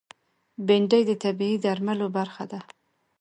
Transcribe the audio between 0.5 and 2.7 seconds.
بېنډۍ د طبعي درملو برخه ده